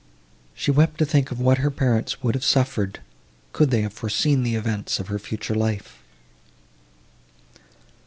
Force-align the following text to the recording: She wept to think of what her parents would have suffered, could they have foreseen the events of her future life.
She 0.55 0.71
wept 0.71 0.97
to 0.97 1.05
think 1.05 1.29
of 1.29 1.39
what 1.39 1.59
her 1.59 1.69
parents 1.69 2.23
would 2.23 2.33
have 2.33 2.43
suffered, 2.43 3.01
could 3.53 3.69
they 3.69 3.83
have 3.83 3.93
foreseen 3.93 4.41
the 4.41 4.55
events 4.55 4.99
of 4.99 5.09
her 5.09 5.19
future 5.19 5.53
life. 5.53 5.99